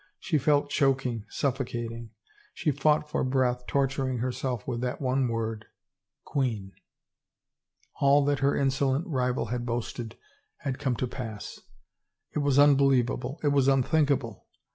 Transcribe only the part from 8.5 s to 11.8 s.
insolent rival had boasted had come to pass.